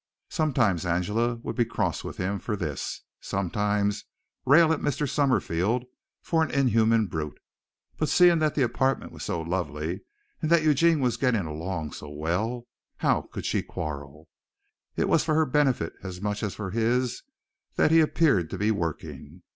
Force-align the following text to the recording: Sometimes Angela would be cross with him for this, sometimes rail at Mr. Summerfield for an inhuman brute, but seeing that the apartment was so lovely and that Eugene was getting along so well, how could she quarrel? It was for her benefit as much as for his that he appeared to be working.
Sometimes 0.29 0.83
Angela 0.83 1.35
would 1.43 1.55
be 1.55 1.63
cross 1.63 2.03
with 2.03 2.17
him 2.17 2.39
for 2.39 2.55
this, 2.55 3.03
sometimes 3.19 4.05
rail 4.47 4.73
at 4.73 4.79
Mr. 4.79 5.07
Summerfield 5.07 5.85
for 6.23 6.41
an 6.41 6.49
inhuman 6.49 7.05
brute, 7.05 7.39
but 7.97 8.09
seeing 8.09 8.39
that 8.39 8.55
the 8.55 8.63
apartment 8.63 9.11
was 9.11 9.21
so 9.21 9.39
lovely 9.41 10.01
and 10.41 10.49
that 10.49 10.63
Eugene 10.63 11.01
was 11.01 11.17
getting 11.17 11.45
along 11.45 11.91
so 11.93 12.09
well, 12.09 12.65
how 12.97 13.21
could 13.31 13.45
she 13.45 13.61
quarrel? 13.61 14.27
It 14.95 15.07
was 15.07 15.23
for 15.23 15.35
her 15.35 15.45
benefit 15.45 15.93
as 16.01 16.19
much 16.19 16.41
as 16.41 16.55
for 16.55 16.71
his 16.71 17.21
that 17.75 17.91
he 17.91 17.99
appeared 17.99 18.49
to 18.49 18.57
be 18.57 18.71
working. 18.71 19.43